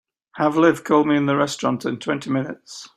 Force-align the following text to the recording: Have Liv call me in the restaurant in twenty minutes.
Have 0.37 0.57
Liv 0.57 0.83
call 0.83 1.03
me 1.03 1.15
in 1.15 1.27
the 1.27 1.35
restaurant 1.35 1.85
in 1.85 1.99
twenty 1.99 2.31
minutes. 2.31 2.89